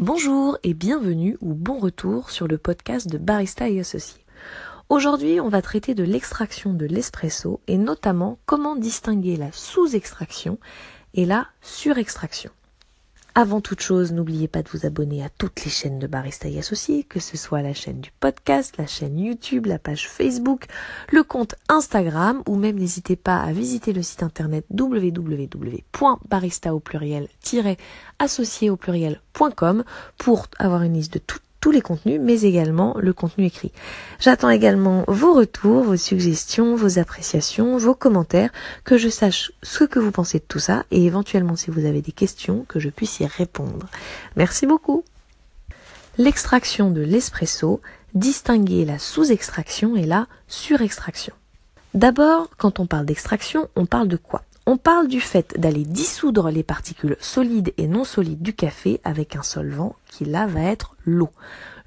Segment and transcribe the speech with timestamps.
[0.00, 4.24] Bonjour et bienvenue ou bon retour sur le podcast de Barista et Associés.
[4.88, 10.60] Aujourd'hui, on va traiter de l'extraction de l'espresso et notamment comment distinguer la sous-extraction
[11.14, 12.52] et la surextraction.
[13.40, 16.58] Avant toute chose, n'oubliez pas de vous abonner à toutes les chaînes de Barista et
[16.58, 20.64] Associés, que ce soit la chaîne du podcast, la chaîne YouTube, la page Facebook,
[21.12, 28.70] le compte Instagram, ou même n'hésitez pas à visiter le site internet www.barista au pluriel-associé
[28.70, 29.84] au pluriel.com
[30.16, 33.72] pour avoir une liste de toutes tous les contenus, mais également le contenu écrit.
[34.20, 38.50] J'attends également vos retours, vos suggestions, vos appréciations, vos commentaires,
[38.84, 42.02] que je sache ce que vous pensez de tout ça et éventuellement si vous avez
[42.02, 43.86] des questions, que je puisse y répondre.
[44.36, 45.04] Merci beaucoup.
[46.16, 47.80] L'extraction de l'espresso,
[48.14, 51.34] distinguer la sous-extraction et la surextraction.
[51.94, 54.42] D'abord, quand on parle d'extraction, on parle de quoi?
[54.68, 59.34] On parle du fait d'aller dissoudre les particules solides et non solides du café avec
[59.34, 61.30] un solvant qui là va être l'eau.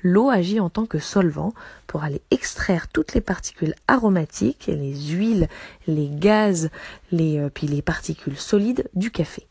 [0.02, 1.54] L'eau agit en tant que solvant
[1.86, 5.48] pour aller extraire toutes les particules aromatiques, les huiles,
[5.86, 6.72] les gaz,
[7.14, 9.46] euh, puis les particules solides du café.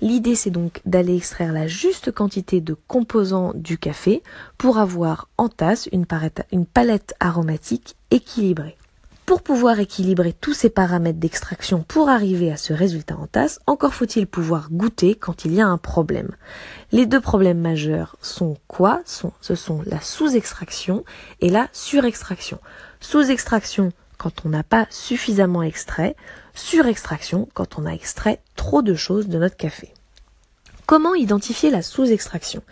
[0.00, 4.24] L'idée c'est donc d'aller extraire la juste quantité de composants du café
[4.58, 6.04] pour avoir en tasse une
[6.66, 8.76] palette aromatique équilibrée.
[9.30, 13.94] Pour pouvoir équilibrer tous ces paramètres d'extraction pour arriver à ce résultat en tasse, encore
[13.94, 16.32] faut-il pouvoir goûter quand il y a un problème.
[16.90, 19.02] Les deux problèmes majeurs sont quoi?
[19.04, 21.04] Ce sont la sous-extraction
[21.40, 22.58] et la surextraction.
[22.98, 26.16] Sous-extraction quand on n'a pas suffisamment extrait,
[26.56, 29.94] surextraction quand on a extrait trop de choses de notre café.
[30.86, 32.64] Comment identifier la sous-extraction?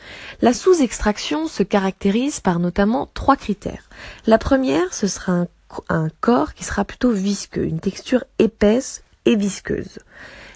[0.42, 3.88] La sous-extraction se caractérise par notamment trois critères.
[4.26, 5.46] La première, ce sera un
[5.88, 9.98] un corps qui sera plutôt visqueux, une texture épaisse et visqueuse.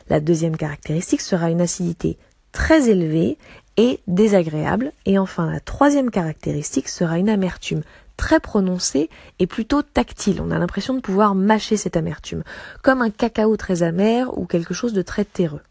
[0.08, 2.18] La deuxième caractéristique sera une acidité
[2.52, 3.38] très élevée
[3.76, 4.92] et désagréable.
[5.06, 7.82] Et enfin, la troisième caractéristique sera une amertume
[8.16, 10.40] très prononcée et plutôt tactile.
[10.40, 12.44] On a l'impression de pouvoir mâcher cette amertume,
[12.82, 15.62] comme un cacao très amer ou quelque chose de très terreux.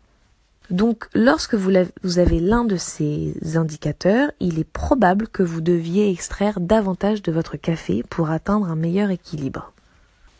[0.72, 1.70] Donc lorsque vous,
[2.18, 7.58] avez l'un de ces indicateurs, il est probable que vous deviez extraire davantage de votre
[7.58, 9.74] café pour atteindre un meilleur équilibre.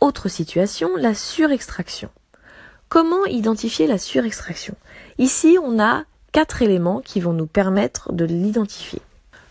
[0.00, 2.08] Autre situation, la surextraction.
[2.88, 4.74] Comment identifier la surextraction?
[5.18, 9.02] Ici, on a quatre éléments qui vont nous permettre de l'identifier.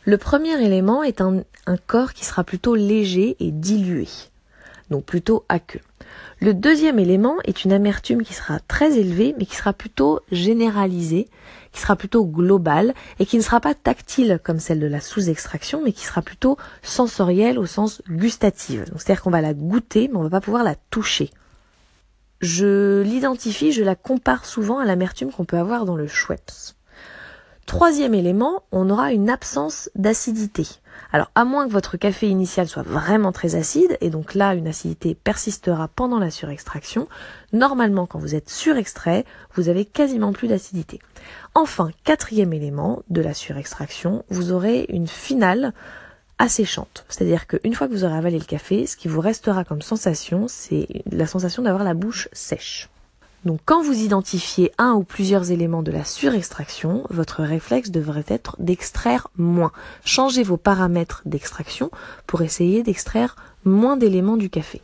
[0.06, 4.08] Le premier élément est un, un corps qui sera plutôt léger et dilué,
[4.90, 5.82] donc plutôt aqueux.
[6.40, 11.28] Le deuxième élément est une amertume qui sera très élevée, mais qui sera plutôt généralisée,
[11.72, 15.82] qui sera plutôt globale et qui ne sera pas tactile comme celle de la sous-extraction,
[15.84, 18.86] mais qui sera plutôt sensorielle au sens gustative.
[18.96, 21.30] C'est-à-dire qu'on va la goûter, mais on ne va pas pouvoir la toucher.
[22.42, 26.74] Je l'identifie, je la compare souvent à l'amertume qu'on peut avoir dans le Schweppes.
[27.66, 30.68] Troisième élément, on aura une absence d'acidité.
[31.14, 34.68] Alors à moins que votre café initial soit vraiment très acide, et donc là une
[34.68, 37.08] acidité persistera pendant la surextraction,
[37.54, 41.00] normalement quand vous êtes surextrait, vous avez quasiment plus d'acidité.
[41.54, 45.74] Enfin, quatrième élément de la surextraction, vous aurez une finale
[46.40, 47.06] asséchante.
[47.08, 50.48] C'est-à-dire qu'une fois que vous aurez avalé le café, ce qui vous restera comme sensation,
[50.48, 52.90] c'est la sensation d'avoir la bouche sèche.
[53.44, 58.56] Donc quand vous identifiez un ou plusieurs éléments de la surextraction, votre réflexe devrait être
[58.60, 59.72] d'extraire moins.
[60.06, 61.90] Changez vos paramètres d'extraction
[62.28, 63.36] pour essayer d'extraire
[63.66, 64.82] moins d'éléments du café.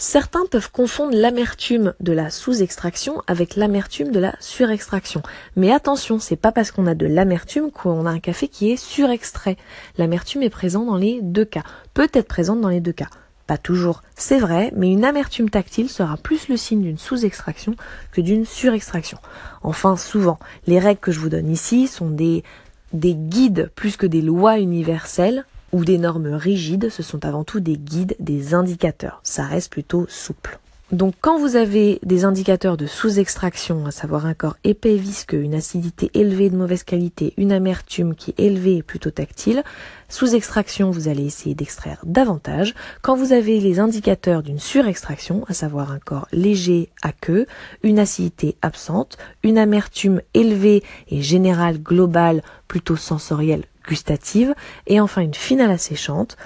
[0.00, 5.24] Certains peuvent confondre l'amertume de la sous-extraction avec l'amertume de la surextraction.
[5.56, 8.76] Mais attention, c'est pas parce qu'on a de l'amertume qu'on a un café qui est
[8.76, 9.56] surextrait.
[9.96, 11.64] L'amertume est présente dans les deux cas,
[11.94, 13.08] peut être présente dans les deux cas.
[13.48, 17.76] Pas toujours, c'est vrai, mais une amertume tactile sera plus le signe d'une sous-extraction
[18.12, 19.18] que d'une surextraction.
[19.62, 22.44] Enfin, souvent, les règles que je vous donne ici sont des,
[22.92, 27.60] des guides plus que des lois universelles ou des normes rigides, ce sont avant tout
[27.60, 29.20] des guides, des indicateurs.
[29.22, 30.58] Ça reste plutôt souple.
[30.90, 35.54] Donc quand vous avez des indicateurs de sous-extraction, à savoir un corps épais visqueux, une
[35.54, 39.64] acidité élevée de mauvaise qualité, une amertume qui est élevée et plutôt tactile,
[40.08, 42.74] sous-extraction, vous allez essayer d'extraire davantage.
[43.02, 47.44] Quand vous avez les indicateurs d'une surextraction, à savoir un corps léger à queue,
[47.82, 54.54] une acidité absente, une amertume élevée et générale globale plutôt sensorielle gustative,
[54.86, 56.38] et enfin une finale asséchante,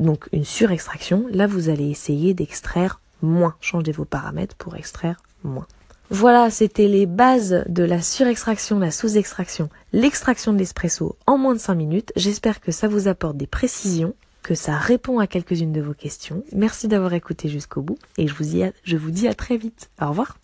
[0.00, 3.54] donc une surextraction, là vous allez essayer d'extraire moins.
[3.60, 5.66] Changez vos paramètres pour extraire moins.
[6.10, 11.58] Voilà, c'était les bases de la surextraction, la sous-extraction, l'extraction de l'espresso en moins de
[11.58, 12.12] 5 minutes.
[12.14, 16.44] J'espère que ça vous apporte des précisions, que ça répond à quelques-unes de vos questions.
[16.52, 18.44] Merci d'avoir écouté jusqu'au bout et je vous,
[18.84, 19.90] je vous dis à très vite.
[20.00, 20.36] Au revoir.